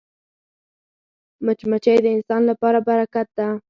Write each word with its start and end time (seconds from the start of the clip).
مچمچۍ 1.45 1.97
د 2.03 2.07
انسان 2.15 2.41
لپاره 2.51 2.77
برکت 2.87 3.27
ده 3.37 3.47